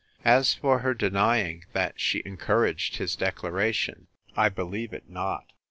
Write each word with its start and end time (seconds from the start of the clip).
'As 0.25 0.55
for 0.55 0.79
her 0.79 0.95
denying 0.95 1.63
that 1.73 1.99
she 1.99 2.23
encouraged 2.25 2.95
his 2.97 3.15
declaration, 3.15 4.07
I 4.35 4.49
believe 4.49 4.93
it 4.93 5.07
not. 5.11 5.53